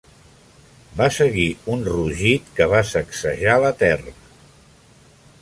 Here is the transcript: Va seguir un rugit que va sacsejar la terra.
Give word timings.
Va 1.01 1.09
seguir 1.17 1.45
un 1.73 1.83
rugit 1.89 2.49
que 2.57 2.69
va 2.73 2.81
sacsejar 2.95 3.61
la 3.67 3.75
terra. 3.85 4.19